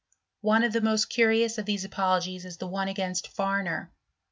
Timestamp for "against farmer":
2.87-3.91